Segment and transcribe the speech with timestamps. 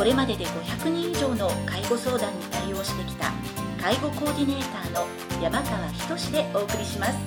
[0.00, 3.30] これまでで500人以上の介護相談に対応してきた
[3.78, 5.06] 介護コーディネーターの
[5.42, 5.86] 山川
[6.16, 7.18] 仁でお送りします。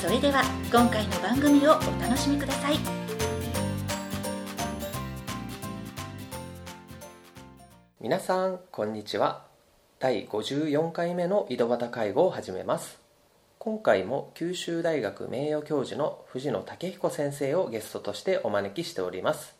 [0.00, 2.78] それでは今回の番組をお楽しみください。
[8.00, 9.44] 皆さんこんにちは。
[9.98, 12.98] 第54回目の井戸端介護を始めます。
[13.58, 19.55] 今回も九州大学名誉教授の藤野武彦先生をゲストとしてお招きしております。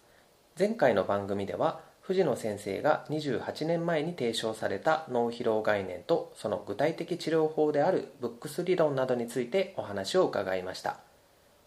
[0.58, 11.00] 前回の番組では藤野先生が28年前に提唱された脳疲労概念とその具体的治療法であるブックス理論などについてお話を伺いました。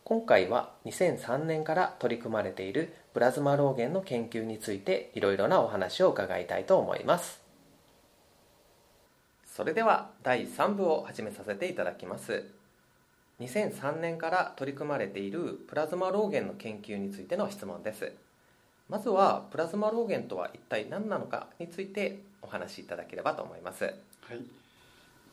[0.03, 7.43] 今回は2003年から取り組まれているプラズマ老源の研究についていろいろなお話を伺いたいと思います。
[9.45, 12.43] それでは第3部を始めさせていただきます。
[13.39, 18.13] 2003年から取り組まれているプラズマ老源の研究についての質問です。
[18.89, 23.83] まずはプラズマ老源とは一体何なのかについてお話しいただければと思います。
[23.83, 23.91] は
[24.33, 24.41] い、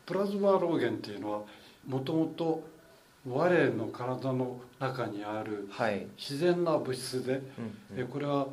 [0.05, 1.41] プラズマ老源っていうのは
[1.87, 2.62] もともと
[3.27, 8.01] 我の体の中にあるはい、自然な物質で、うんうん。
[8.01, 8.47] えこれは、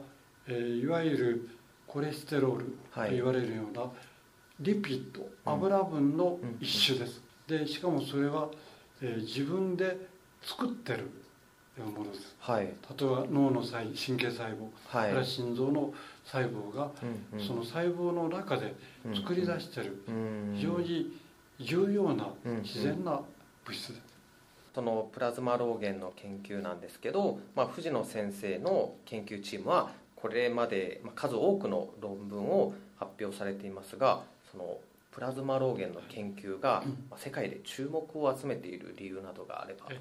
[0.48, 1.50] えーいわゆる
[1.86, 3.10] コレステロールはい。
[3.10, 3.84] と言われるような
[4.62, 5.54] リピッドうん。
[5.66, 8.50] 油分の一種です、でしかもそれは、
[9.02, 9.98] えー自分で
[10.42, 11.10] 作ってる
[11.82, 12.36] ものです。
[12.40, 12.66] はい。
[12.66, 12.74] 例え
[13.06, 15.08] ば脳の細神経細胞、はい。
[15.08, 15.94] それから心臓の
[16.26, 16.92] 細胞が、
[17.34, 17.46] うんうん。
[17.46, 18.76] その細胞の中で
[19.16, 21.20] 作り出してる、うん非常に
[21.60, 23.22] 重要なうん自然な
[23.66, 24.02] 物質です、
[24.76, 34.78] そのプラズマ老源の研究なんですけど、まあ、藤野先生の研究チームはこれまでまあ数多くの論文を発表されていますがその
[35.12, 39.88] プラズマ老源の研究がまあ世界で注目を集めている理由などがあれば。
[39.90, 40.00] え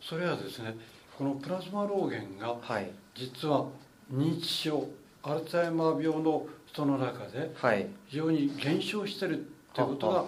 [0.00, 0.76] それはですね
[1.16, 2.90] このプラズマ老源がはい。
[3.14, 3.66] 実は
[4.12, 4.88] 認知症
[5.22, 7.86] アルツハイマー病の人の中ではい。
[8.06, 10.24] 非常に減少してるということが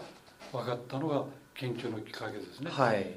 [0.53, 3.17] 分かったのが研究のきっかけですね、はい。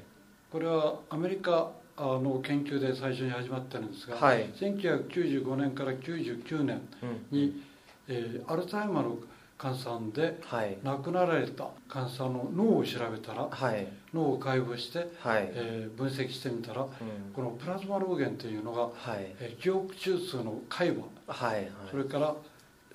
[0.50, 4.48] これはアメリカあの研究で最初に始まってるんですが、はい。
[4.54, 7.38] 1995年から99年うん。
[7.38, 7.62] に、
[8.08, 9.16] えーアルツハイマーの
[9.60, 10.78] 患者さんではい。
[10.82, 13.86] 亡くなられた患者さんの脳を調べたらはい。
[14.14, 15.50] 脳を解剖して、はい。
[15.52, 16.88] えー分析してみたらうん。
[17.34, 18.90] このプラズマ老源というのが、は
[19.20, 19.34] い。
[19.38, 21.54] えー記憶中枢の海馬はい。
[21.56, 21.70] はい。
[21.90, 22.34] それから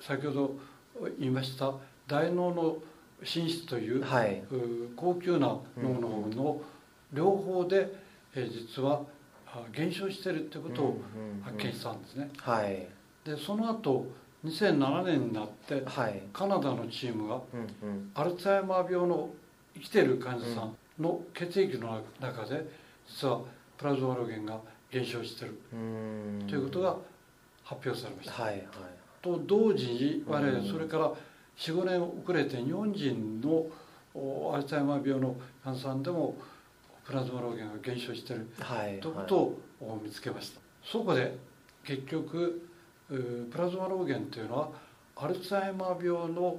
[0.00, 0.56] 先ほど
[1.18, 1.72] 言いました
[2.08, 2.76] 大脳の
[3.22, 4.40] 進出という,、はい。
[4.50, 6.60] う高級な脳の方の
[7.12, 7.94] 両方で、
[8.34, 9.02] えー実は
[9.46, 11.42] あ減少しているということをうんうんうん。
[11.42, 12.28] 発見したんですね。
[12.38, 12.88] はい。
[13.24, 14.06] でその後
[14.46, 16.22] 2007年になってはい。
[16.32, 18.10] カナダのチームがうんうん。
[18.14, 19.30] アルツハイマー病の
[19.74, 22.66] 生きている患者さんの血液の中で
[23.06, 23.40] 実は
[23.76, 25.60] プラズマ老源が減少している。
[25.72, 26.46] うん。
[26.48, 26.96] ということが
[27.64, 28.42] 発表されました。
[28.42, 28.64] はいはい。
[29.22, 30.66] と同時に我々うん。
[30.66, 31.12] それから
[31.58, 33.66] 45年遅れて日本人の
[34.14, 36.34] おアルツハイマー病の患者さんでも
[37.04, 39.00] プラズマ老源が減少しているはい。
[39.00, 40.60] ということを見つけました。
[40.84, 41.36] そこで
[41.84, 42.65] 結局
[43.08, 44.68] プラズマ老源というのは
[45.16, 46.58] アルツハイマー病の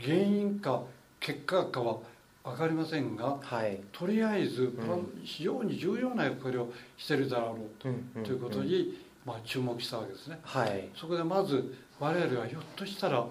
[0.00, 0.82] 原因か
[1.18, 1.98] 結果かは
[2.44, 3.80] 分かりませんがはい。
[3.92, 5.22] とりあえずうん。
[5.24, 10.38] 非常に重要な役割をしているだろううんということに、まあ、注目したわけですね。
[10.42, 10.88] はい。
[10.94, 13.26] そこでまず我々はひょっとしたら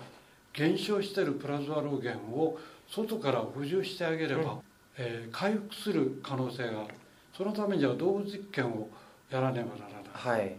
[0.54, 2.60] 減少しているプラズマ老源を
[2.90, 4.60] 外から補充してあげれば、うん。
[4.98, 6.96] えー回復する可能性がある。
[7.36, 8.90] そのためには動物実験を
[9.30, 10.04] やらねばならない。
[10.12, 10.56] はい。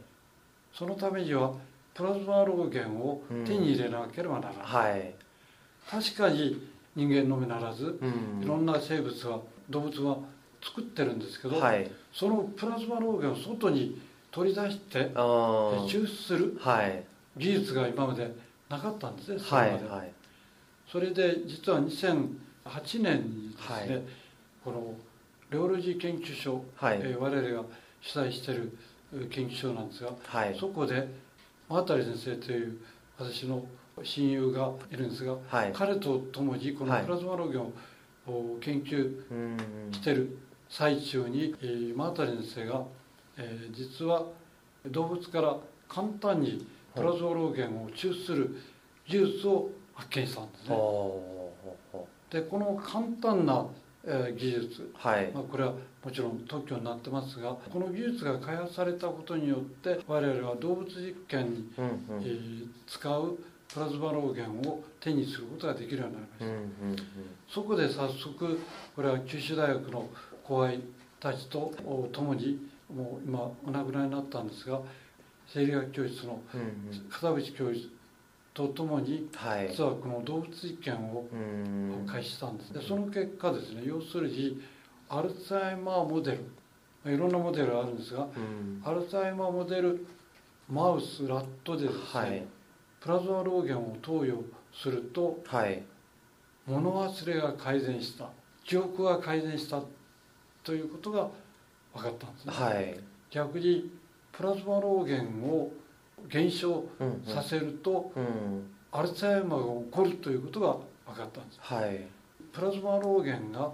[0.73, 1.53] そのためには
[1.99, 5.15] プラズマ老源を手に入れなければならない、はい。
[5.91, 8.45] 確かに人間のみならずうん。
[8.45, 10.19] いろんな生物は動物は
[10.63, 11.91] 作ってるんですけど、はい。
[12.13, 14.01] そのプラズマ老源を外に
[14.31, 17.03] 取り出して抽出するはい。
[17.37, 18.33] 技術が今まで
[18.69, 20.13] なかったんですねそはいれまで、はい。
[20.87, 24.03] それで実は2008年にですね、はい。
[24.65, 24.95] この
[25.51, 27.65] レオロジー研究所、はいえー我々が
[28.01, 28.79] 主催している
[29.15, 31.09] えー研究所なんですが、はいそこで
[31.69, 32.79] 真渡先生という
[33.19, 33.65] 私の
[34.03, 35.73] 親友がいるんですが、はい。
[35.73, 37.05] 彼と共にこのはい。
[37.05, 37.73] プラズマ老源
[38.27, 40.39] をお研究うんしてる
[40.69, 42.83] 最中に、えー真渡先生が、
[43.37, 44.25] えー実は
[44.87, 45.57] 動物から
[45.89, 48.57] 簡単にプラズマ老源を抽出する
[49.07, 50.77] 技術を発見したんですね。
[52.31, 53.67] でこの簡単な、
[54.05, 54.83] えー技術。
[54.83, 55.31] うはい。
[55.33, 55.73] まあ、これは
[56.05, 63.39] もちろん特許になってますがこの技術が開発されたことによって我々は動物実験に、うんえー使う
[63.73, 66.63] プラズマ老源を手にすることができるようになりました、うんうんう
[66.95, 66.97] ん。
[67.51, 68.59] そこで早速
[68.97, 70.09] これは九州大学の
[70.43, 70.81] 後輩
[71.21, 74.81] たちとお共にもう今お亡くなりになったんですが
[75.47, 77.09] 生理学教室のうんうん。
[77.11, 77.89] 片渕教授
[78.59, 79.69] と共にはい。
[79.69, 82.07] 実はこの動物実験をうん。
[82.07, 84.61] 開始したんですでその結果ですね要するに
[85.09, 86.39] アルツハイマーモデル
[87.05, 88.83] まあいろんなモデルがあるんですがうん。
[88.85, 90.07] アルツハイマーモデル
[90.69, 92.47] マウスラットでですね、はい。
[93.01, 95.83] プラズマ老源を投与するとはい。
[96.67, 98.29] 物忘れが改善した
[98.65, 99.81] 記憶が改善した
[100.65, 101.29] ということが
[101.95, 103.01] 分かったんですね、はい。
[103.31, 103.91] 逆に
[104.33, 105.73] プラズマ老源を
[106.29, 106.85] 減少
[107.27, 108.71] させるとうん。
[108.91, 110.67] アルツハイマーが起こるということが
[111.13, 111.59] 分かったんです。
[111.61, 112.07] はい。
[112.53, 113.71] プラズマ老源が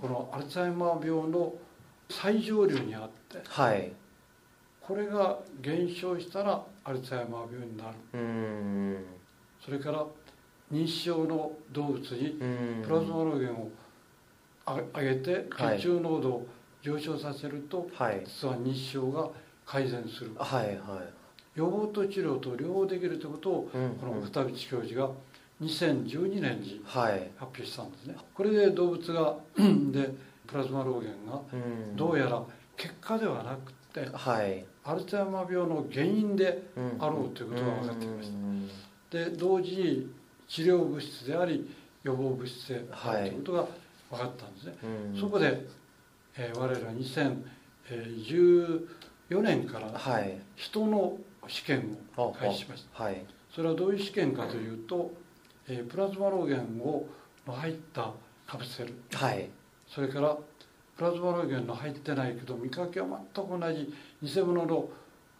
[0.00, 1.54] このアルツハイマー病の
[2.10, 3.92] 最上流にあってはい。
[4.80, 7.96] これが減少したらアルツハイマー病になる。
[8.14, 9.04] うん
[9.64, 10.04] それから
[10.72, 12.82] 認知症の動物にうん。
[12.84, 13.70] プラズマ老源を
[14.66, 15.78] あ上げてはい。
[15.78, 16.46] 血中濃度を
[16.82, 18.22] 上昇させるとはい。
[18.24, 19.28] 実は認知症が
[19.64, 20.32] 改善する。
[20.36, 20.78] はいはい
[21.58, 23.90] 予防と治療と両方できるということをうん。
[23.96, 25.10] この片渕教授が
[25.60, 27.30] 2012年にはい。
[27.36, 28.14] 発表したんですね。
[28.32, 29.34] これで動物が
[29.90, 30.08] で
[30.46, 31.96] プラズマ老源がうん。
[31.96, 32.40] どうやら
[32.76, 34.64] 結果ではなくてはい。
[34.84, 36.96] アルツハイマー病の原因でうん。
[37.00, 38.36] あろうということが分かってきました。
[38.36, 38.68] うん。
[39.32, 40.10] で同時に
[40.46, 41.68] 治療物質であり
[42.04, 43.66] 予防物質であるということが
[44.10, 44.74] 分かったんですね、
[45.12, 45.20] うん。
[45.20, 45.66] そこで、
[46.36, 46.92] えー我々は
[47.90, 50.38] 2014年からはい。
[50.54, 53.04] 人の試験を開始しました。
[53.04, 53.24] はい。
[53.54, 55.10] それはどういう試験かというと、
[55.68, 57.06] えープラズマ老源を
[57.46, 58.12] の入った
[58.46, 58.94] カプセル。
[59.12, 59.48] はい。
[59.88, 60.36] それから
[60.96, 64.88] プラズマ老源の入ってないけど見かけは全く同じ偽物の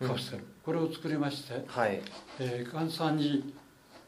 [0.01, 2.01] カプセル、これを作りまして、はい。
[2.39, 3.55] えー、患者さんに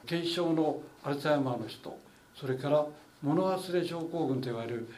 [0.08, 1.98] 軽症のアルツハイマーの人
[2.34, 2.86] それから
[3.22, 4.88] 物忘れ症候群と言われる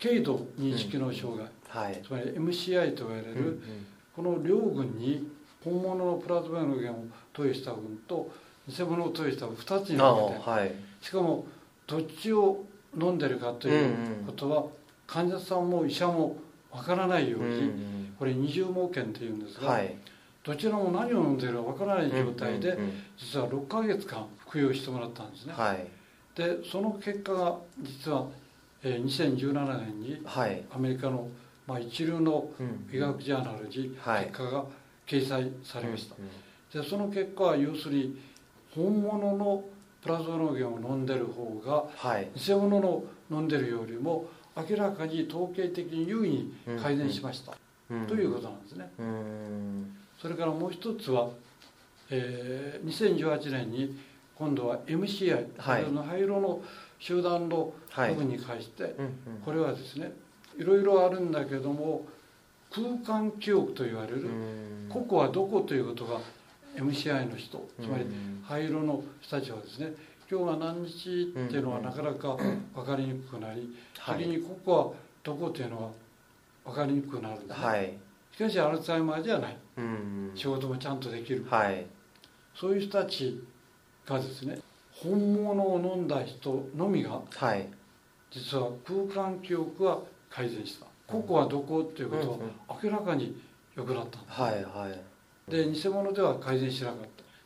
[0.00, 2.00] 軽度認識の障害、はい。
[2.04, 3.86] つまり MCI と言われる、うんうん。
[4.14, 5.28] この両群に
[5.64, 8.30] 本物のプラズマの源を投与した群と
[8.68, 10.74] 偽物を投与した群2つにあ分けてはい。
[11.00, 11.46] しかも
[11.86, 12.64] どっちを
[13.00, 14.64] 飲んでるかということは
[15.06, 16.36] 患者さんも医者も
[16.70, 18.14] わからないよううんうに、ん。
[18.18, 19.94] これ二重盲検というんですが、はい。
[20.44, 22.92] どちらも何を飲んでるかわからない状態で、うんうんうん。
[23.16, 25.86] 実は6ヶ月間服用してもらったんですね、はい。
[26.34, 28.26] でその結果が実は、
[28.82, 30.62] えー2017年にはい。
[30.74, 31.28] アメリカの、
[31.66, 32.88] まあ、一流のうん。
[32.92, 34.24] 医学ジャーナルにはい。
[34.26, 34.64] 結果が
[35.12, 36.82] 掲載されました、うん。
[36.82, 38.16] でその結果は要するに
[38.74, 39.64] 本物の
[40.02, 42.28] プラズマ農源を飲んでる方がはい。
[42.34, 44.26] 偽物の飲んでるよりも
[44.56, 47.56] 明らかに統計的に優位に改善しました、
[47.90, 48.06] うん。
[48.06, 48.90] ということなんですね。
[48.98, 49.96] うん。
[50.20, 51.30] それからもう一つは、
[52.10, 53.98] えー2018年に
[54.34, 55.92] 今度は MCI、はい。
[55.92, 56.62] の灰色の
[56.98, 58.14] 集団のはい。
[58.14, 59.12] 部分に関して、うんうん。
[59.44, 60.12] これはですね
[60.58, 62.06] いろいろあるんだけども
[62.72, 64.88] 空間記憶と言われる、うん。
[64.88, 66.20] ここはどこということが
[66.76, 69.92] MCI の人つまりうん灰色の人たちはですね
[70.30, 72.36] 今日が何日っていうのはなかなか
[72.74, 74.22] 分かりにくくなり、はい。
[74.22, 75.90] 次にここはどこっていうのは
[76.64, 77.94] 分かりにくくなるんですね、はい。
[78.32, 79.56] しかしアルツハイマーじゃない。
[79.76, 80.32] うん。
[80.34, 81.44] 仕事もちゃんとできる。
[81.50, 81.84] はい。
[82.54, 83.44] そういう人たち
[84.06, 84.58] がですね
[84.90, 87.68] 本物を飲んだ人のみがはい。
[88.30, 89.98] 実は空間記憶が
[90.30, 92.38] 改善したここはどこっていうことは
[92.82, 93.36] 明らかに
[93.76, 95.50] 良くなったんですはいはい。
[95.50, 96.96] で偽物では改善しなかっ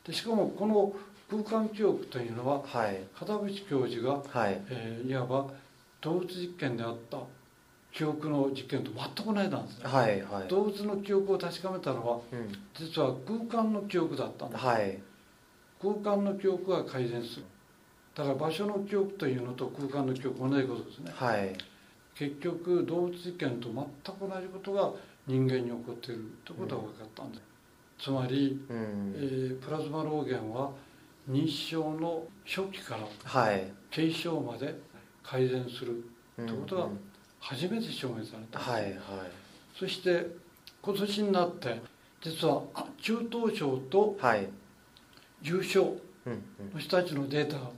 [0.04, 0.10] た。
[0.10, 0.92] でしかもこの
[1.28, 3.00] 空間記憶というのははい。
[3.18, 4.62] 片渕教授が、はい。
[4.68, 5.46] えーいわば
[6.00, 7.18] 動物実験であった
[7.92, 9.84] 記憶の実験と全く同じなんですね。
[9.84, 10.48] はいはい。
[10.48, 12.52] 動物の記憶を確かめたのはうん。
[12.74, 14.98] 実は空間の記憶だったんですはい。
[15.82, 17.44] 空間の記憶が改善する。
[18.14, 21.12] だから場所の記憶というのと空間の記憶同じことですね。
[21.14, 21.56] はい
[22.18, 24.92] 結局動物実験と全く同じことが
[25.26, 27.42] 人間に起こっているということが分かったんです、
[28.04, 30.70] つまり、うえんープラズマ老源は
[31.28, 33.72] 認知症の初期からはい。
[33.94, 34.74] 軽症まで
[35.22, 36.04] 改善する
[36.38, 36.88] うんということが
[37.40, 38.92] 初めて証明された、はいはい。
[39.78, 40.26] そして
[40.82, 41.80] 今年になって
[42.22, 44.48] 実はあ中等症とはい。
[45.42, 45.96] 重症
[46.72, 47.70] の人たちのデータが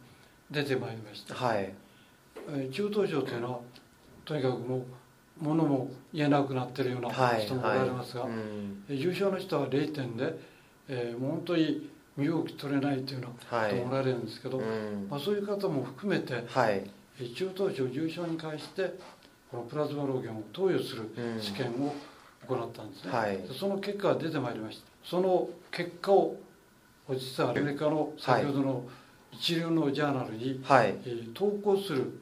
[0.51, 1.73] 出てまいりました、はい。
[2.51, 3.61] えー中等症というのは
[4.29, 4.83] とにかくもう
[5.41, 8.85] 物も言えなくなってるようなはい人もおられますが、うん。
[8.91, 10.39] えー重症の人は0点で、
[10.89, 13.77] えーもう本当に身動き取れないというのははい。
[13.77, 15.07] 人おられるんですけど、うん。
[15.09, 16.85] まあ、そういう方も含めてはい。
[17.35, 18.95] 中等症重症に関して
[19.51, 21.41] このプラズマ老源を投与するうん。
[21.41, 21.95] 試験を
[22.47, 23.39] 行ったんですね、はい。
[23.39, 24.85] でその結果が出てまいりました。
[25.05, 26.37] その結果を
[27.11, 28.85] 実はアメリカの先ほどの
[29.33, 30.95] 一流のジャーナルに、はい。
[31.05, 32.13] えー投稿する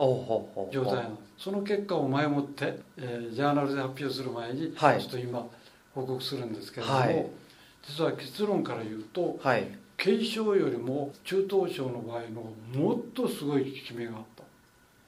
[0.71, 5.01] 状態なんですその結果を前もって、えージャーナルで発表する前に、はい。
[5.01, 5.47] ちょっと今
[5.95, 7.27] 報告するんですけれども、はい。
[7.83, 9.67] 実は結論から言うとはい。
[9.99, 14.43] 軽症よりも中等症の場合のもっとすごい効き目があった。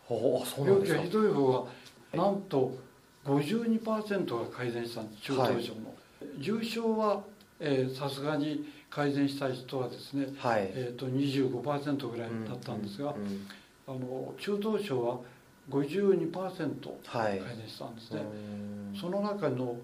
[0.07, 0.99] ほうそうなんですか。
[0.99, 1.69] 病気がひどい方
[2.13, 2.75] がなんと
[3.27, 5.95] 52%が改善したんです中等症の、
[6.39, 7.23] 重症は
[7.95, 10.71] さすがに改善した人はですね、はい。
[10.75, 13.47] えー、と25%ぐらいだったんですが、うんうん
[13.89, 15.19] あの中等症は
[15.71, 16.31] 52%
[17.07, 17.41] はい。
[17.41, 18.95] 改善したんですね、うん。
[18.95, 19.77] その中の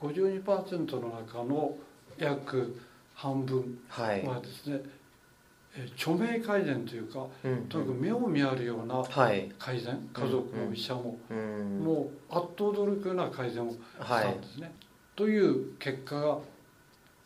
[0.00, 1.76] 52%の中の
[2.18, 2.76] 約
[3.14, 4.26] 半分はい。
[4.26, 4.80] はですね、
[5.76, 9.48] えー著名改善というかうんとにかく目を見張るようなはい。
[9.60, 14.74] 改善家族も医者も、うんもう圧倒驚くような改善をしはいたんですね、
[15.14, 16.38] という結果が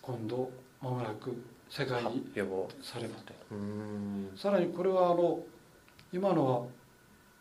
[0.03, 0.51] 今度
[0.83, 5.41] まもなく世界発に表されますうんさらにこれはあの
[6.13, 6.63] 今のは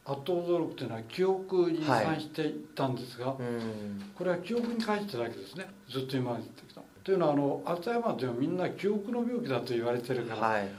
[0.07, 5.65] 圧倒驚くというのは記憶に関していったんですが、うんこれは記憶に関してだけですね。
[5.89, 6.81] ずっと今まで言ってきた。
[7.03, 10.69] というのはあのアルツハイマーというのはみんな記憶の病気だと言われてるから、はいはい。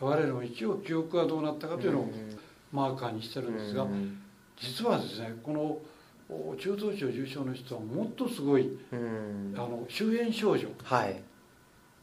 [0.00, 2.10] 我々も一応記憶がどうなったかというのをん。
[2.72, 4.22] マーカーにしてるんですが、うん
[4.58, 5.78] 実はですねこの
[6.30, 9.52] お中等症重症の人はもっとすごいうん。
[9.56, 10.68] あの周辺症状。
[10.84, 11.20] はい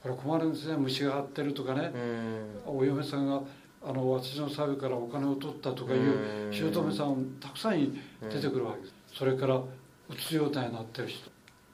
[0.04, 0.76] これ困るんですね。
[0.76, 1.90] 虫が張ってるとかね。
[2.66, 2.78] うん。
[2.78, 3.40] お嫁さんが
[3.82, 8.94] あの私のサビからお金を取ったとかいう姑さんたくさん出てくるわけです。
[9.14, 9.64] それからう
[10.14, 11.30] つ状態になってる人。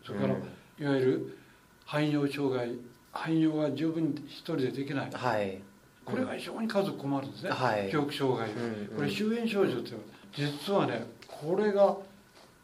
[0.06, 1.38] それから、いわゆる
[1.84, 2.70] 排尿障害。
[3.12, 5.10] 排尿が十分に一人でできない。
[5.12, 5.60] はい。
[6.04, 7.90] これが非常に家族困るんですね、はい。
[7.90, 8.48] 記憶障害。
[8.48, 8.96] うん。
[8.96, 11.96] これ周辺症状っていうのは実はねこれが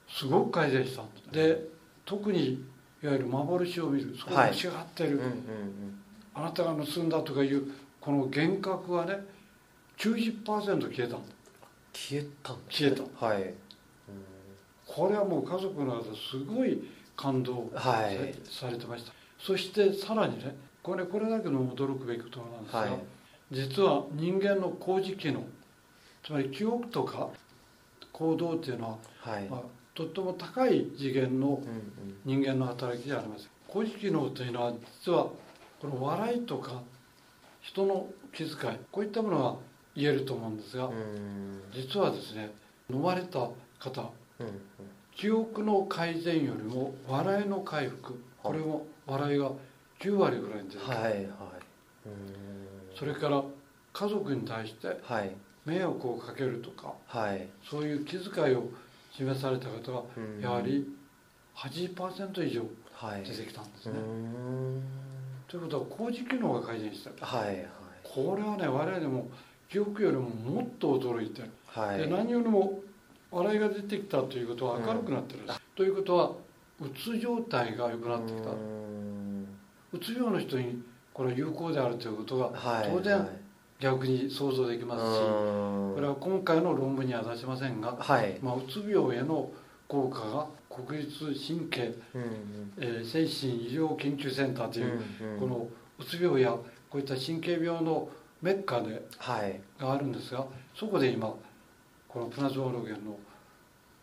[0.09, 1.31] すごく改善したんです。
[1.33, 1.69] で
[2.05, 2.65] 特に
[3.03, 6.01] いわゆる幻を見るそこが張ってる、うんうん
[6.39, 9.25] あなたが盗んだとかいうこの幻覚がね
[9.97, 11.19] 90%消えたんだ
[11.95, 13.27] 消えたんです消えた。
[13.27, 13.55] はい。
[14.87, 16.83] これはもう家族の間すごい
[17.17, 18.35] 感動さ,、はい。
[18.45, 19.13] されてました。
[19.39, 22.91] そしてさらにねこれこれだけの驚くべきことなんですが、はい。
[23.51, 25.43] 実は人間の工事機能
[26.23, 27.31] つまり記憶とか
[28.13, 29.49] 行動っていうのは、はい。
[29.49, 29.61] まあ、
[29.97, 31.59] とっても高い次元の
[32.27, 33.49] 人間の働きじゃありません。
[33.67, 34.73] 工事機能というのは
[35.05, 35.29] 実は
[35.81, 36.83] この笑いとか
[37.63, 39.57] 人の気遣いこういったものが
[39.97, 41.63] 言えると思うんですが、うん。
[41.73, 42.53] 実はですね
[42.91, 43.49] 飲まれた
[43.79, 44.61] 方うん
[45.17, 49.51] 記憶の改善よりも笑いの回復これも笑いが
[50.01, 51.15] 9割ぐらいに出る、はいはい。
[51.15, 51.31] うん。
[52.95, 53.43] それから
[53.95, 55.35] 家族に対してはい。
[55.65, 57.49] 迷惑をかけるとかはい。
[57.65, 58.69] そういう気遣いを
[59.17, 60.41] 示された方がうん。
[60.41, 60.87] やはり
[61.57, 63.23] 80%以上はい。
[63.23, 63.99] 出てきたんですうね。
[63.99, 64.83] ん。
[65.49, 67.27] ということは工事機能が改善した。
[67.27, 67.67] はいはい。
[68.03, 69.29] これはね我々も
[69.69, 71.99] 記憶よりももっと驚いてる、はい。
[71.99, 72.81] で何よりも
[73.31, 75.41] 笑いが出てきたということは明るくなってる、
[75.75, 76.31] ということは
[76.81, 79.47] うつ状態が良くなってきた、うん。
[79.93, 80.83] うつ病の人に
[81.13, 83.29] これは有効であるということがはい当然はい
[83.81, 85.95] 逆に想像できますしうん。
[85.95, 88.39] これは今回の論文には出しませんが、はい。
[88.43, 89.51] まあ、うつ病への
[89.89, 95.41] 効果が国立神経、うんえー精神医療研究センターという、うんうん。
[95.41, 95.69] この
[95.99, 98.09] うつ病やこういった神経病の
[98.43, 99.61] メッカではい。
[99.79, 101.35] があるんですがそこで今
[102.09, 103.19] このプナズマロゲンの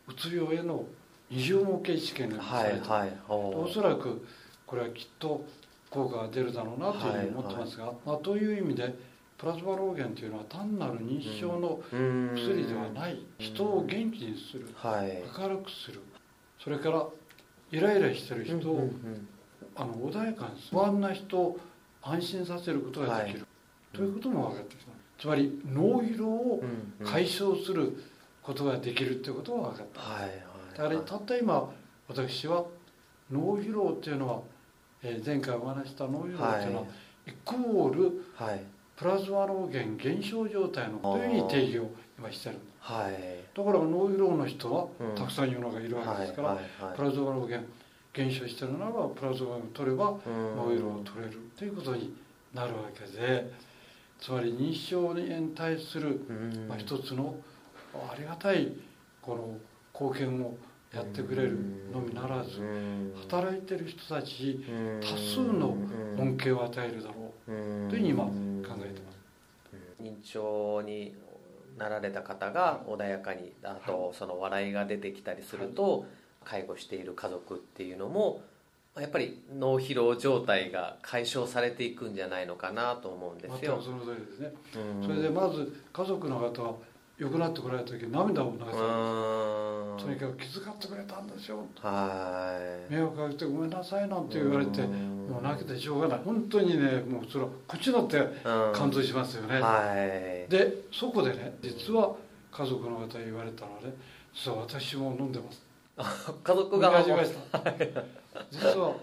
[0.06, 0.84] うつ病への
[1.30, 3.12] 二重模型試験がされて、はいはい。
[3.28, 4.24] おそらく
[4.66, 5.44] これはきっと
[5.90, 8.94] 効果が出るだろうなというふうに思ってますが、まあ、という意味で
[9.38, 12.32] プラズマローゲンというのは単なる認知症のうん。
[12.34, 13.18] 薬ではない。
[13.38, 14.68] 人を元気にする。
[14.74, 15.22] はい。
[15.38, 16.00] 明るくする。
[16.62, 17.06] それから
[17.72, 18.90] イライラしてる人を、
[19.74, 20.78] あの穏やかにする。
[20.78, 21.58] 不安な人を
[22.02, 23.46] 安心させることができる、
[23.92, 24.92] ということも分かってきた。
[25.18, 26.62] つまり脳疲労を
[27.04, 27.96] 解消する
[28.42, 30.30] ことができるということが分かった、はいはい
[30.76, 31.72] だからたった今
[32.08, 32.64] 私は
[33.30, 34.40] 脳疲労っていうのは、
[35.04, 36.88] えー前回お話した脳疲労っていうのは、は
[37.26, 37.30] い。
[37.30, 38.62] イコールはい
[38.96, 43.56] プラズマ脳源減少状態のというふうに定義を今してるはい。
[43.56, 45.14] だから脳疲労の人はうん。
[45.14, 46.58] たくさん世の中いるわけですから、
[46.94, 47.68] プラズマ脳源
[48.12, 50.56] 減少してるならばプラズマを取ればうん。
[50.56, 52.14] 脳疲労を取れるということに
[52.52, 53.52] なるわけで
[54.20, 56.68] つまり認知症に対する、うん。
[56.68, 57.34] まあ、一つの
[57.94, 58.72] ありがたい
[59.20, 59.58] この
[59.92, 60.56] 貢献を
[60.94, 61.58] やってくれる
[61.92, 62.60] のみならず
[63.28, 64.64] 働いてる人たちに
[65.00, 65.76] 多数の
[66.18, 67.50] 恩恵を与えるだろう。
[67.50, 68.30] というふうに今考
[68.84, 69.18] えてます。
[70.02, 71.14] 認知症に
[71.78, 76.06] なられた方が穏やかにあとその笑いが出てきたりすると
[76.44, 78.42] 介護している家族っていうのも
[78.96, 83.80] やっぱり脳疲労状態が解消されていくんじゃないのかなと思うんですよ。
[83.82, 84.52] その通りですね、
[85.02, 86.74] それでまず家族の方は
[87.18, 91.64] 良くなってこられた時涙を流すとにかく気遣ってくれたんですよ。
[91.80, 92.58] は
[92.90, 92.92] い。
[92.92, 96.20] 迷惑かけてごめんなさいなんて言われてもう泣けてしょうがない。
[96.24, 98.20] 本当にねもうそれはこっちだって
[98.74, 99.60] 感動しますよね。
[99.60, 99.92] は
[100.48, 100.50] い。
[100.50, 102.16] でそこでね実は
[102.50, 103.94] 家族の方言われたのはね
[104.34, 105.62] 実は私も飲んでます。
[106.42, 107.04] 家族がも
[108.50, 108.94] 実は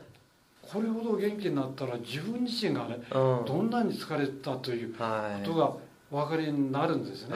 [0.62, 4.98] これほど元気になったら自分自身がね、うん、どんなに疲れたというこ
[5.44, 5.74] とが
[6.12, 7.36] お分かりになるんですね。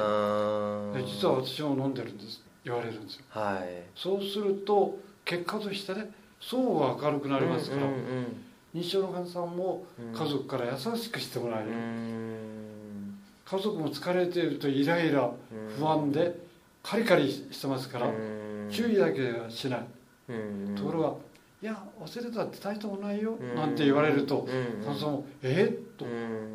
[1.06, 2.46] 実は私も飲んでるんです。
[2.66, 6.10] 言われるんですよ、はい、そうすると結果としてね
[6.42, 11.70] 層が明るくなりますから、うんうんうん、認知症の患者さんも家族から優しくしてもらえる、
[13.46, 15.32] 家族も疲れているとイライラ
[15.78, 16.36] 不安で
[16.84, 18.12] カリカリしてますから
[18.70, 19.86] 注意だけはしない。
[20.76, 21.14] ところが
[21.62, 24.48] 「いや忘れたって大したことないよ」なんて言われると
[24.84, 25.12] 患者さん。
[25.12, 26.06] も「えっ?」と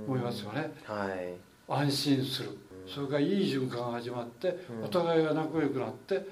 [0.08, 0.72] 思いますよね。
[0.84, 2.58] はい安心する。
[2.86, 6.26] それからいい循環が始まってお互いが仲良くなって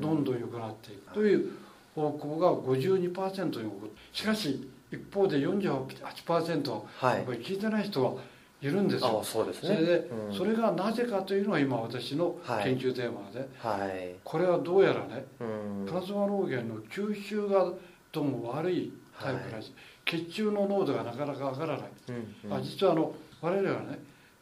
[0.00, 1.14] どんどん良くなっていく。
[1.14, 1.50] という
[1.96, 8.14] 方向が52%に起こるしかし一方で48%はやっぱり聞いてない人は
[8.62, 15.26] いるんですよ、そうですね、それで、それがなぜかというのが今私の研究テーマで、はい、これはどうやらね、
[15.86, 17.72] プラズマ老源の吸収が
[18.12, 19.72] どうも悪いタイプらしい、
[20.06, 21.88] 血中の濃度がなかなか上がらない、
[22.50, 23.98] あ実はあの我々はね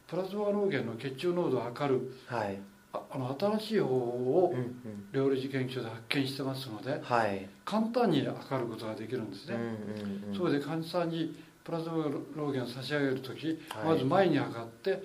[0.07, 2.57] プラズマ老源の血中濃度を測る、はい、
[2.93, 4.53] ああの新しい方法を
[5.11, 15.03] 料理事研究所で発見してますので、はい、簡単に測ることができるんですね、うんうんうん、それで患者さんにプラズマ老源を差し上げる時、はい、まず前に測って、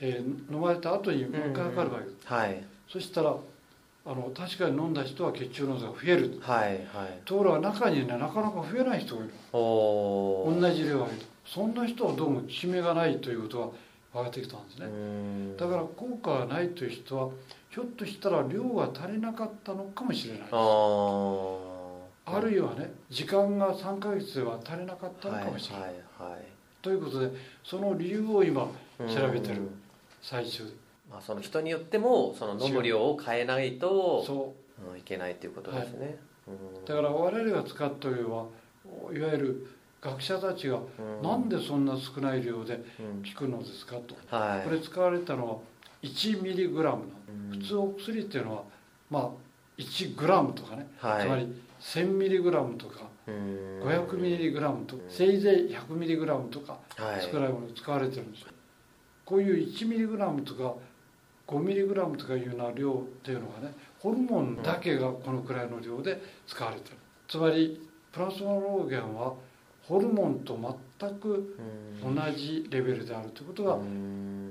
[0.00, 3.36] えー、飲まれた後にもう一回測るわけです、うんうんはい、そしたら
[4.06, 9.34] あの確かに飲んだ人は血中濃度が増える、はいはい、ところが中にねなかなか増えない人がいる。
[9.52, 11.12] 同じ量ある。
[11.44, 13.68] そんな人はどうも効き目がないということは
[14.12, 14.86] 上がってきたんですね。
[15.56, 17.28] だから効果がないという人は
[17.70, 20.50] ひょっとしたら量が足りなかったのかもしれないです。
[20.52, 26.44] あるいはね時間が3か月では足りなかったのかもしれない、はいはいはい、
[26.82, 27.30] ということで
[27.64, 28.68] その理由を今
[28.98, 29.68] 調べてる
[30.22, 30.64] 最中。
[31.10, 34.54] まあ、その人によってもその飲む量を変えないとそ
[34.86, 38.44] う、うん、いけないということですね、はい、だから我々が使っているのは
[39.12, 39.66] いわゆる
[40.02, 40.78] 学者たちが
[41.22, 42.76] なんでそんな少ない量で
[43.34, 45.56] 効くのですかと、これ使われたのは
[46.02, 47.04] 1ミリグラム
[47.50, 48.62] 普通お薬っていうのは
[49.10, 49.30] まあ
[49.76, 58.48] 1グラムとかね、つまり1000ミリグラムとか500ミリグラムとかせいぜい100ミリグラムとか少ないもの使われてるんですよ。
[59.24, 60.74] こういう1ミリグラムとか
[61.46, 66.96] 5ミリグラムとかいうような量っていうのはねホルモンだけがこのくらいの量で使われてる。
[67.28, 69.34] つまりプラスマ老源は
[69.90, 70.56] ホルモンと
[71.00, 71.56] 全く
[72.00, 73.78] 同じレベルであるということが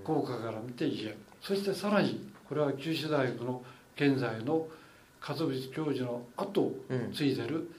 [0.03, 1.17] 効果から見て言える。
[1.41, 3.63] そしてさらにこれは九州大学の
[3.95, 4.67] 現在の
[5.21, 6.75] 勝渕教授の後を
[7.13, 7.71] 継いでる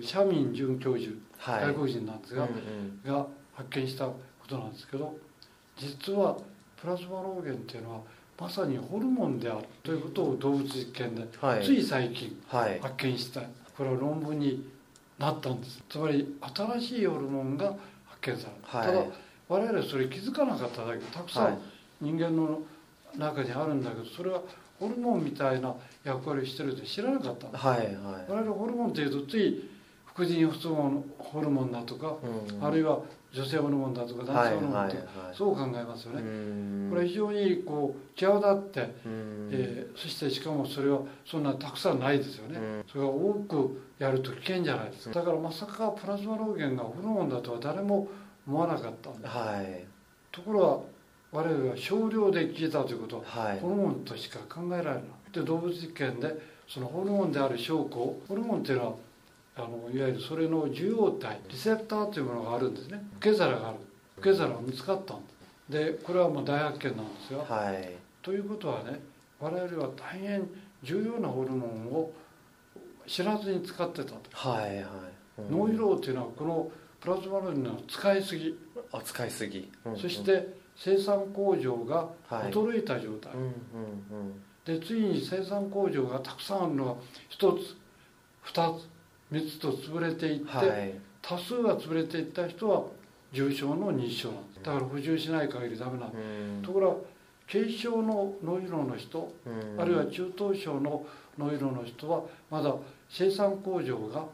[0.00, 2.48] 社民准教授、外国人なんですが、
[3.06, 4.14] が発見したこ
[4.48, 5.14] となんですけど
[5.76, 6.38] 実は
[6.80, 8.00] プラズマ老源っていうのは
[8.40, 11.22] まさにホルモンであるということを動物実験で、
[11.62, 12.42] つい最近
[12.80, 13.42] 発見した、
[13.76, 14.72] これは論文に
[15.18, 15.82] なったんです。
[15.88, 17.74] つまり新しいホルモンが
[18.06, 19.04] 発見された、はい、ただ
[19.48, 21.58] 我々それ気づかなかっただけたくさん
[22.00, 22.62] 人間の
[23.16, 24.42] 中にあるんだけどそれは
[24.80, 27.96] ホルモンみたいな役割をしてるって知らなかったんです、はいはい、
[28.28, 29.70] 我々ホルモンっていうとつい
[30.06, 32.16] 副腎不相応ホルモンだとか、
[32.52, 33.00] うん、あるいは
[33.34, 36.88] 女性ホルモンだとか男性ホルモンとか、そう考えますよね。
[36.88, 38.94] これは非常にこう際立って、
[39.50, 42.84] えー、そしてしかもそれはそんなたくさんないですよね。
[42.86, 45.18] それが多くやると危険じゃないですか。
[45.18, 48.06] だからまさかプラズマ老源がホルモンだとは誰も
[48.46, 49.36] 思わなかったんです。
[49.36, 49.84] はい、
[50.30, 50.80] ところは
[51.32, 55.02] 我々は少量で聞いたということは、はい、ホルモンとしか考えられない。
[55.32, 56.32] で動物実験で
[56.68, 58.94] そのホルモンである証拠ホルモンっていうのは
[59.56, 63.04] あのいわゆるそれの受容体リセプターというものがあるんですね。
[63.18, 63.78] 受け皿がある。
[64.18, 65.34] 受け皿が見つかったんです
[65.68, 67.90] でこれはもう大発見なんですよ、はい、
[68.22, 69.00] ということはね
[69.40, 70.48] 我々は大変
[70.82, 72.12] 重要なホルモンを
[73.06, 74.86] 知らずに使ってたと、はいはい。
[75.38, 78.58] うん、脳疲労というのはこのプラズマルの使いすぎ。
[78.92, 83.52] あ使いすぎ、うんうん、そして生産工場が衰えた状態、はいうんうん
[84.68, 86.94] うん、でついに生産工場がたくさんあるのが
[87.28, 87.76] 一つ
[88.52, 88.93] 2つ
[89.34, 90.94] 3つと潰れていって、はい。
[91.20, 92.84] 多数が潰れていった人は
[93.32, 94.62] 重症の認知症なんです。
[94.62, 96.62] だから補充しない限りダメなんですうん。
[96.62, 96.96] ところが
[97.50, 99.80] 軽症の脳疲労の人うん。
[99.80, 101.04] あるいは中等症の
[101.36, 102.74] 脳疲労の人はまだ
[103.10, 104.24] 生産工場が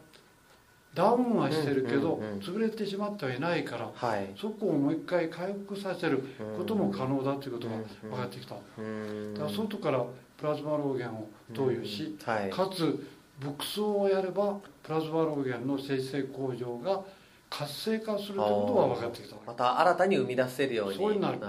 [0.95, 4.35] ダウンはしてるけど潰れてしまってはいないからはい。
[4.37, 6.25] そこをもう一回回復させる
[6.59, 8.57] ことも可能だということが分かってきた。
[8.79, 10.05] うんだから外から
[10.37, 12.51] プラズマ老源を投与しはい。
[12.51, 13.07] かつ
[13.42, 17.03] 牧草をやればプラズマ老源の生成工場が
[17.48, 21.40] 活性化するということが分かってきたまた新たに生み出せるようにそうになる。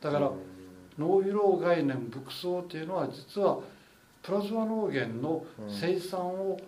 [0.00, 0.36] だからうん
[0.98, 3.60] 脳疲労概念牧草というのは実は
[4.20, 6.58] プラズマ老源の生産を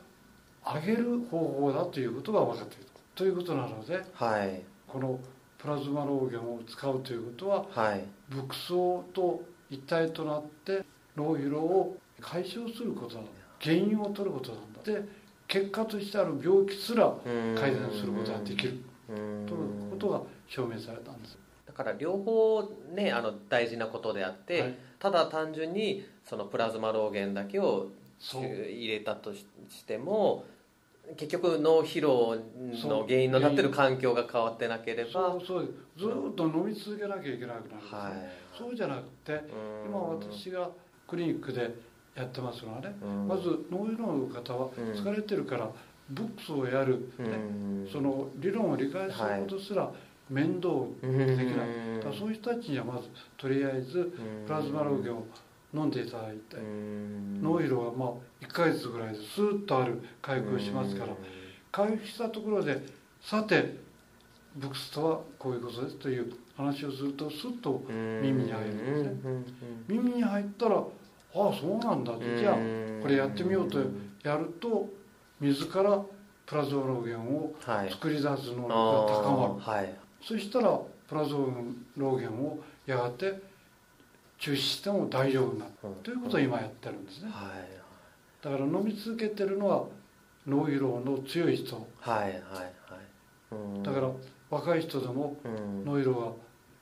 [0.64, 3.00] 上げる方法だということが分かってきた。
[3.16, 4.62] ということなのではい。
[4.86, 5.18] この
[5.58, 8.04] プラズマ老源を使うということははい。
[8.28, 8.68] 牧草
[9.12, 10.84] と一体となって
[11.16, 13.30] 脳疲労を解消することなんだ
[13.61, 14.83] 原因を取ることなんだ。
[14.83, 15.03] で
[15.46, 17.12] 結果としてある病気すら
[17.57, 18.79] 改善することができる。
[19.09, 21.37] うんということが証明されたんです。
[21.66, 22.62] だから両方
[22.94, 24.75] ねあの大事なことであって、はい。
[24.99, 27.88] ただ単純にそのプラズマ老源だけを
[28.20, 29.46] 入れたとし
[29.87, 30.44] ても
[31.16, 32.37] 結局脳疲労
[32.88, 35.75] の原因になってる環境が変わってなければそうそう。
[35.99, 38.12] ずーっと飲み続けなきゃいけなくなるんですね、はい。
[38.57, 39.40] そうじゃなくてうん。
[39.90, 40.70] 今私が
[41.09, 41.75] クリニックで
[42.20, 42.94] やってますのはね。
[43.02, 43.28] うん。
[43.28, 44.92] まず脳疲労の方はうん。
[44.92, 45.70] 疲れてるから
[46.11, 47.28] ブックスをやる、うね。
[47.28, 49.90] んその理論を理解することすら
[50.28, 50.68] 面倒
[51.02, 54.12] できない、そういう人たちにはまずとりあえず
[54.46, 55.26] プラズマ老源を
[55.74, 57.42] 飲んでいただいて、うん。
[57.42, 61.14] 脳疲労はまあ1ヶ月ぐらいでスーッとある回復をしますから
[61.72, 62.80] 回復したところで
[63.20, 63.76] さて
[64.56, 69.20] ブックスとはこういうことですという話をするとスッとうん耳に入るんですね。
[69.24, 69.44] うん。
[69.88, 70.83] 耳に入ったら
[71.34, 72.12] ああそうなんだ。
[72.38, 72.54] じゃあ
[73.02, 73.78] これやってみようと
[74.22, 74.88] やると
[75.40, 76.02] 自ら
[76.46, 77.90] プラズマ老源をはい。
[77.90, 79.78] 作り出す能力が高まる。
[79.78, 79.94] はい。
[80.22, 81.46] そしたらプラズマ
[81.96, 83.40] 老源をやがて
[84.38, 85.70] 中止しても大丈夫になる。
[86.02, 87.30] ということを今やってるんですね。
[87.30, 88.44] はい。
[88.44, 89.84] だから飲み続けてるのは
[90.46, 91.76] 脳疲労の強い人。
[92.00, 92.40] はいはいはい。
[93.52, 93.82] うん。
[93.82, 94.10] だから
[94.50, 95.84] 若い人でもうん。
[95.84, 96.32] 脳疲労が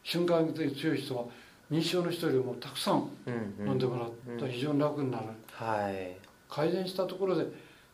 [0.02, 1.24] 瞬間的に強い人は
[1.70, 3.30] 認知症の人よりもたくさんう
[3.64, 5.24] ん飲んでもらったら非常に楽になる。
[5.52, 6.16] はい。
[6.48, 7.44] 改善したところで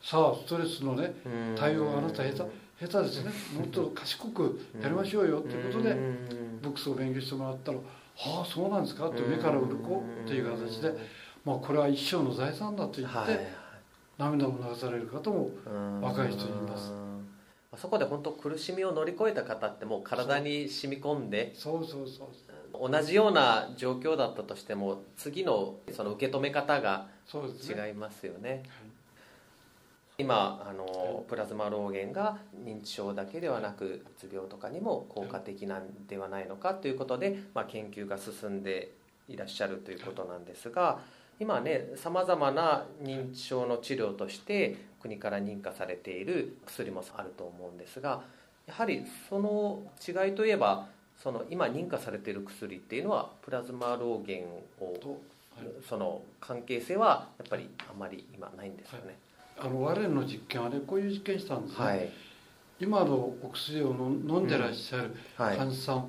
[0.01, 1.55] さあストレスのねうん。
[1.57, 3.33] 対応があなた下手下手ですね。
[3.59, 6.59] もっと賢くやりましょうよっていうことでうん。
[6.63, 7.79] ブックスを勉強してもらったら
[8.27, 10.95] 「ああそうなんですか」って目から鱗っていう形で
[11.45, 13.27] まあこれは一生の財産だと言っはい。
[13.37, 13.47] て
[14.17, 16.01] 涙を流される方もうん。
[16.01, 16.93] 若い人います。
[17.73, 22.29] あそこで本当苦しみを乗り越えた方ってもう体に染み込んでそうそうそう
[22.81, 28.63] 同じような状況だったとしても次のその受け止め方が違いますよね。
[30.17, 38.93] 今あのプラズマ老源が認知症だけではなくうつ病とかにも効果的なんではないのかということで、まあ、研究が進んで
[39.29, 41.01] いらっしゃるということなんですが
[41.41, 48.23] 今ねさまざまな認知症の治療として国から認可されている薬もあると思うんですが
[48.67, 50.87] やはりその違いといえば
[51.23, 54.47] その今認可されている薬っていうのはプラズマ老源
[54.81, 55.19] をと、はい。
[55.89, 59.17] その関係性はやっぱりあまり今ないんですよね。
[59.59, 62.11] あの我々の実験はねこういう実験したんですね、はい、
[62.81, 66.09] 今のお薬を飲んでらっしゃるはい、患者さん、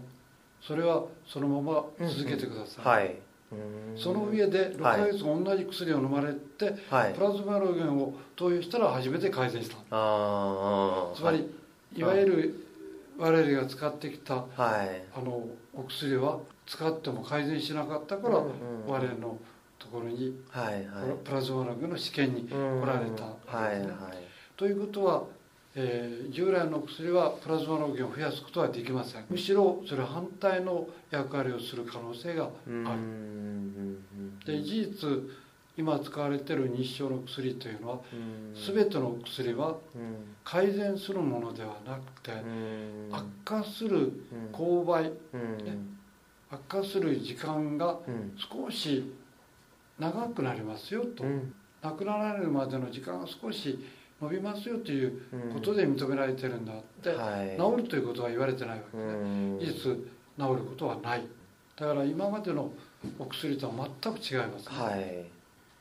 [0.62, 3.16] それはそのまま続けてください、はい、
[3.52, 3.98] うーん。
[3.98, 7.14] その上で6ヶ月同じ薬を飲まれて、はい。
[7.14, 9.76] プ、ラズマ老源を投与したら初めて改善した。
[9.76, 11.48] つまり、
[11.96, 12.65] い、わゆる
[13.18, 18.52] 我々が使ってきたはい、あのお薬は使っても改善しなかったから、うんうん
[18.88, 19.38] 我々の
[19.80, 20.84] ところにはい、はい、
[21.24, 22.54] プラズマ老源の試験に来
[22.86, 23.90] られたわはい、はい。
[24.58, 25.24] ということは、
[25.76, 29.26] えー従来の薬はプラズマ老源を増やすことはできません。
[29.30, 32.54] むしろそれ反対の役割をする可能性がある。
[32.68, 34.40] うん。
[34.46, 35.10] で事実
[35.78, 38.76] 今使われている認知症の薬というのはうん。
[38.76, 40.36] 全ての薬はうん。
[40.44, 43.10] 改善するものではなくてうん。
[43.12, 44.12] 悪化するうん。
[44.54, 45.66] 勾配うん。
[45.66, 45.78] ね。
[46.50, 48.36] 悪化する時間がうん。
[48.38, 49.12] 少し
[50.00, 51.24] 長くなりますよと。
[51.24, 51.54] うん。
[51.82, 53.78] 亡くなられるまでの時間が少し
[54.22, 55.54] 伸びますよといううん。
[55.54, 57.58] ことで認められてるんだってはい。
[57.58, 59.60] 治るということは言われてないわけうねん。
[59.60, 59.98] 事実治る
[60.38, 61.24] ことはない。
[61.76, 62.72] だから今までの
[63.20, 64.76] お薬とは全く違いますね。
[64.78, 65.35] はい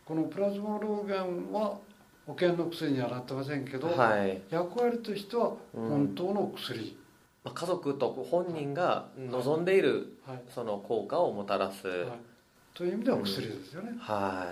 [0.04, 1.78] このプラズマ老源は
[2.26, 4.40] 保険の薬にはなってませんけど、はい。
[4.50, 6.96] 役割としては本当の薬、
[7.42, 10.42] まあ家族と本人が望んでいるはい。
[10.54, 11.86] その効果をもたらす。
[11.86, 12.08] はい、
[12.74, 14.46] という意味では薬ですよね、は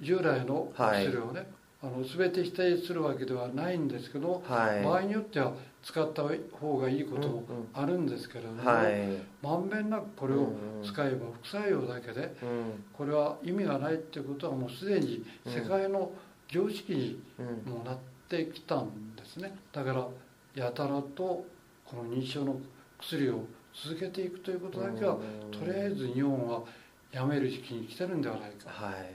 [0.00, 0.04] い。
[0.04, 1.46] 従来のお薬をね、
[1.82, 4.84] あの全て否定するわけではないんですけど、はい。
[4.84, 9.16] 場合によっては使った方がいいこともあるんですけれども、はい。
[9.42, 10.52] まんべんなくこれを
[10.84, 12.84] 使えば副作用だけでうん。
[12.92, 16.12] これは意味がないっていうことはもうすでに世界の
[16.48, 17.72] 常識にうん。
[17.72, 19.56] もうなってきたんですね。
[19.72, 20.06] だから
[20.54, 21.46] やたらと
[21.84, 22.60] この認知症の
[22.98, 25.50] 薬を続けていくということだけはうん。
[25.58, 26.62] とりあえず日本は
[27.10, 28.68] やめる時期に来てるんではないか。
[28.68, 29.06] はいはいは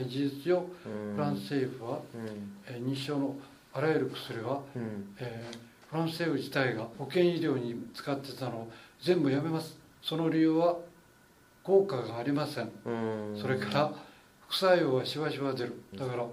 [0.00, 0.04] い。
[0.04, 1.14] で事実上うん。
[1.14, 2.58] フランス政府は、うん。
[2.66, 3.36] えー認知症の
[3.72, 5.14] あらゆる薬は、うん。
[5.18, 8.70] えーフランス政府自体が保健医療に使ってたのを
[9.00, 9.78] 全部やめます。
[10.02, 10.76] その理由は
[11.62, 12.70] 効果がありません。
[12.84, 13.38] うん。
[13.40, 13.92] それから
[14.48, 15.80] 副作用はしばしば出る。
[15.94, 16.26] だから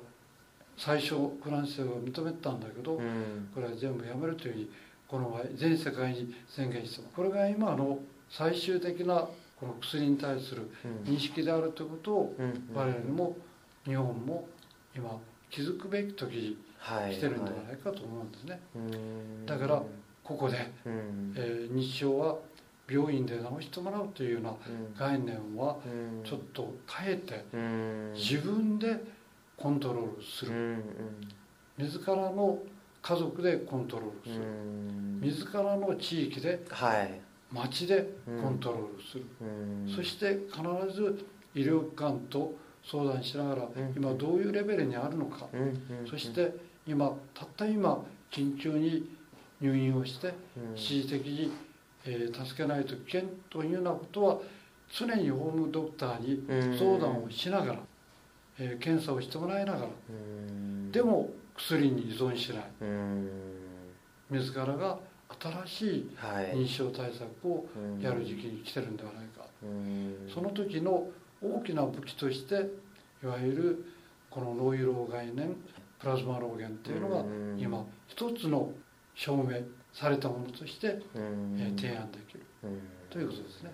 [0.78, 3.50] 最初フランス政府は認めたんだけどうん。
[3.54, 4.70] これは全部やめるというふうに
[5.08, 9.28] この場合全世界に宣言してこれが今の最終的な
[9.60, 11.14] この薬に対するうん。
[11.14, 12.70] 認識であるということをうん。
[12.74, 13.36] 我々も
[13.86, 14.48] 日本も
[14.96, 16.58] 今気づくべき時
[16.92, 18.60] にはい来てるんではないかと思うんですね。
[18.76, 19.46] うん。
[19.46, 19.82] だから
[20.24, 21.34] ここで、うん。
[21.36, 22.38] えー認知症は
[22.90, 24.94] 病院で治してもらうというようなうん。
[24.98, 26.24] 概念はうん。
[26.24, 28.14] ちょっと変えてうん。
[28.14, 29.02] 自分で
[29.58, 30.52] コントロールする。
[30.52, 30.84] うん
[31.78, 32.60] 自らの
[33.02, 34.46] 家族でコントロールする。
[34.46, 35.20] うん。
[35.22, 37.22] 自らの地域ではい。
[37.52, 38.10] 町で
[38.42, 39.26] コントロールする。
[39.42, 39.96] うん。
[39.96, 40.62] そして必
[40.94, 42.54] ず医療機関と
[42.86, 43.94] 相談しながらん。
[43.96, 45.48] 今どういうレベルにあるのか。
[46.10, 46.54] そして
[46.88, 49.10] 今たった今緊急に
[49.62, 50.76] 入院をしてうん。
[50.76, 51.52] 一時的に、
[52.06, 54.38] えー助けないと危険というようなことは
[54.92, 56.78] 常にホームドクターにうん。
[56.78, 57.80] 相談をしながら、
[58.60, 60.92] えー検査をしてもらいながらうん。
[60.92, 62.64] でも薬に依存しない。
[62.82, 63.30] うん。
[64.32, 65.00] 自らが
[65.40, 66.46] 新しいはい。
[66.56, 69.46] 認知症対策をうんやる時期に来てるんではないか。
[69.64, 70.30] うん。
[70.34, 71.08] その時の
[71.42, 72.56] 大きな武器として
[73.24, 73.86] いわゆる
[74.30, 75.56] この脳疲労概念
[76.04, 77.58] プラズマ老源っていうのがうん。
[77.58, 78.70] 今一つの
[79.16, 79.58] 証明
[79.94, 81.58] されたものとして、うん。
[81.58, 82.46] えー提案できる。
[82.64, 82.82] うん。
[83.10, 83.72] ということですね。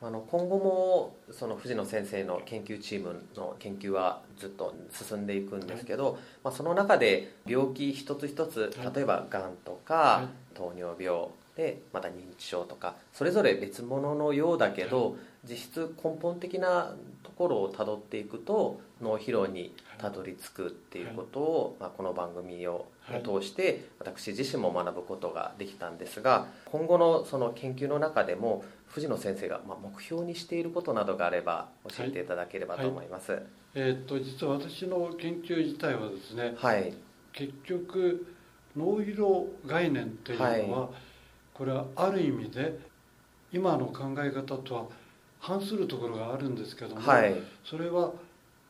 [0.00, 8.94] あの今後もその藤野先生の研究チームの研究はずっと進んでいくんですけど、まあ、その中で病気一つ一つはい。
[8.96, 33.32] 例えばがんとか、は糖尿病でまた認知症とかそれぞれ別物のようだけど、実質根本的なところをたどっていくと脳疲労にたどり着くっていうことを、まあ、この番組をはい通して私自身も学ぶことができたんですが今後のその研究の中でも藤野先生がまあ目標にしていることなどがあれば教えていただければと思います。
[33.32, 33.42] はい、
[33.74, 36.92] えーっと実は私の研究自体はですねはい、
[37.32, 38.26] 結局
[38.76, 40.90] 脳疲労概念というのは、
[41.54, 42.78] これはある意味で
[43.52, 44.86] 今の考え方とは
[45.38, 47.34] 反するところがあるんですけども、はい、
[47.64, 48.12] それは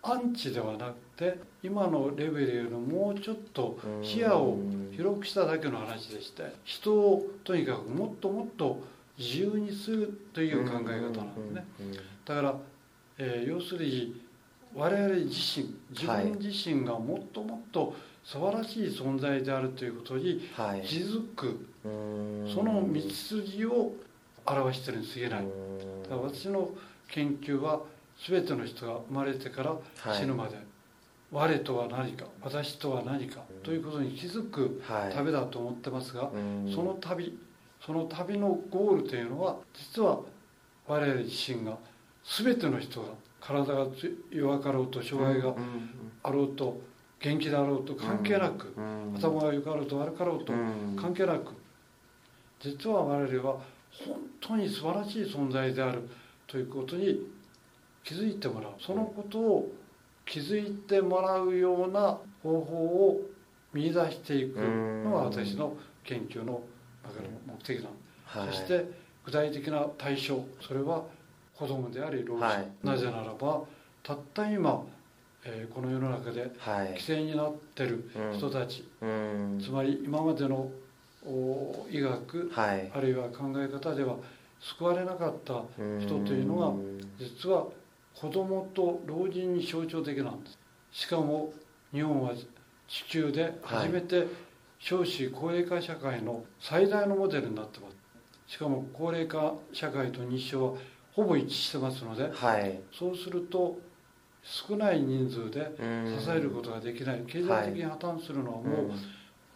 [0.03, 4.59] アンチではなくて今のレベルよりもうちょっと視野を
[4.91, 8.81] 広くしただけの話でして人をとにかくもっともっと
[9.17, 11.65] 自由にするという考え方なんですね。
[12.25, 12.55] だから、
[13.19, 14.21] えー要するに
[14.75, 21.67] 我々自身自分自身がもっともっと素晴らしい存在であるということにはい、気づく。
[21.85, 22.53] うん。
[22.53, 23.93] その道筋を
[24.47, 25.45] 表してるに過ぎない。
[25.45, 26.03] うん。
[26.05, 26.71] だから私の
[27.09, 27.81] 研究は
[28.29, 29.79] 全ての人が生まれてからは
[30.15, 30.19] い。
[30.21, 30.57] 死ぬまで、
[31.31, 36.73] 我とは何か私とは何かということに気づくはい、旅だと思ってますが、うん。
[36.73, 37.39] その旅
[37.85, 40.21] その旅のゴールというのは実は
[40.87, 41.77] 我々自身が
[42.25, 43.09] 全ての人が
[43.41, 43.87] 体が
[44.31, 45.55] 弱かろうと障害が
[46.23, 46.81] あろうと
[47.23, 49.15] 元気であろうと関係なく、うん。
[49.17, 50.97] 頭が良かろうと悪かろうとうん。
[51.01, 51.53] 関係なく。
[52.61, 53.59] 実は我々は
[53.91, 56.09] 本当に素晴らしい存在である
[56.47, 57.27] ということに
[58.05, 58.73] 気づいてもらう。
[58.81, 59.73] そのことを
[60.27, 62.77] 気づいてもらうような方法
[63.09, 63.21] を
[63.73, 66.63] 見出していくのが私の研究の
[67.47, 67.89] 目的な
[68.43, 68.87] んでそして
[69.25, 71.05] 具体的な対象それは
[71.55, 72.69] 子供であり老人、はい。
[72.83, 73.63] なぜならば
[74.03, 74.85] たった今、
[75.45, 76.95] えーこの世の中ではい。
[76.95, 79.61] 犠牲になってる人たち、うん。
[79.63, 80.71] つまり今までの
[81.25, 82.91] お医学はい。
[82.95, 84.17] あるいは考え方では
[84.61, 85.65] 救われなかった
[85.99, 86.73] 人というのが
[87.19, 87.67] 実は
[88.15, 90.59] 子供と老人に象徴的なんです。
[90.93, 91.53] しかも
[91.93, 92.33] 日本は
[92.87, 94.27] 地球で初めて
[94.79, 97.97] 少子高齢化社会の最大のモデルになってます。
[98.47, 100.79] しかも高齢化社会と認知症は
[101.13, 102.81] ほぼ一致してますのではい。
[102.93, 103.79] そうすると
[104.43, 106.19] 少ない人数でうん。
[106.21, 107.23] 支えることができない。
[107.27, 108.91] 経済的に破綻するのはもう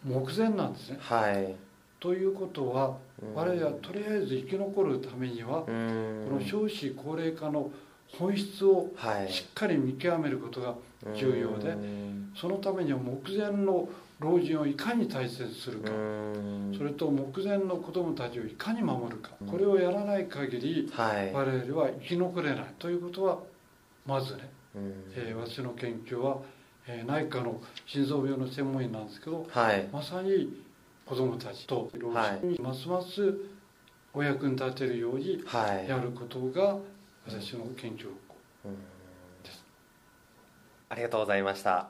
[0.05, 0.97] 目前なんですね。
[1.01, 1.55] はい。
[1.99, 3.33] ということはうん。
[3.35, 6.25] 我々はとりあえず生き残るためにはうん。
[6.29, 7.69] この少子高齢化の
[8.17, 9.29] 本質をはい。
[9.31, 10.75] しっかり見極めることが
[11.13, 12.31] 重要でうん。
[12.35, 16.73] そのためには目前の老人をいかに大切にするかうん。
[16.77, 19.47] それと目前の子供たちをいかに守るかうん。
[19.47, 21.33] これをやらない限りはい。
[21.33, 22.65] 我々は生き残れない。
[22.79, 23.39] ということは
[24.05, 24.56] まずね、うん
[25.15, 25.35] えー。
[25.35, 26.37] 私の研究は、
[26.87, 29.87] えー内科の心臓病の専門医なんですけどはい。
[29.91, 30.63] まさに
[31.05, 33.35] 子供たちと老人にますます
[34.13, 35.89] お役に立てるようにはい。
[35.89, 36.77] やることが
[37.25, 38.07] 私の研究
[38.65, 38.77] うん。
[40.89, 41.89] ありがとうございました。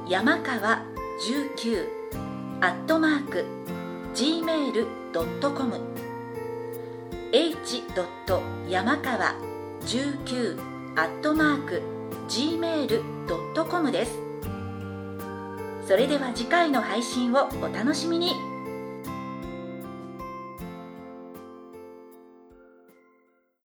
[0.09, 0.83] 山川
[1.25, 1.87] 19
[2.61, 3.45] アットマーク
[4.17, 5.81] gmail.com
[7.31, 7.85] h.
[8.69, 9.35] 山川
[9.83, 10.61] 19
[10.97, 11.98] アットマーク
[12.29, 14.19] gmail.com です。
[15.87, 18.48] それでは次回の配信をお楽しみに。